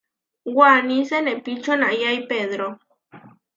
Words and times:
Waní 0.57 0.97
senepí 1.09 1.53
čonayái 1.63 2.17
pedro. 2.29 2.67